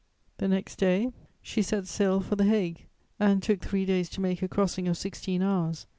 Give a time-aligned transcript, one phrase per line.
[0.39, 1.11] The next day,
[1.43, 2.87] she set sail for the Hague
[3.19, 5.85] and took three days to make a crossing of sixteen hours.